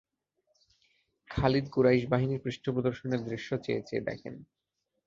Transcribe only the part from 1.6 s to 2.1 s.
Quraish